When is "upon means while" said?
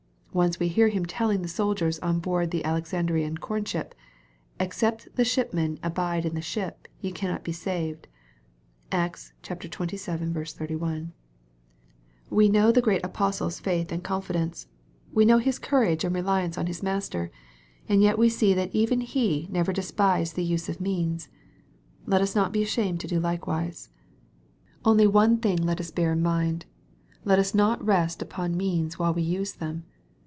28.21-29.13